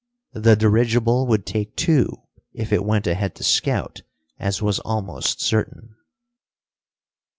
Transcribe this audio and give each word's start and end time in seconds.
The 0.33 0.55
dirigible 0.55 1.27
would 1.27 1.45
take 1.45 1.75
two, 1.75 2.23
if 2.53 2.73
it 2.73 2.83
went 2.83 3.05
ahead 3.05 3.35
to 3.35 3.43
scout, 3.43 4.01
as 4.39 4.59
was 4.59 4.79
almost 4.79 5.39
certain. 5.41 5.95